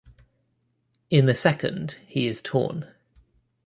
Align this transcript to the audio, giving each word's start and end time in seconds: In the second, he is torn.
In 1.11 1.27
the 1.27 1.35
second, 1.35 1.99
he 2.07 2.25
is 2.25 2.41
torn. 2.41 2.91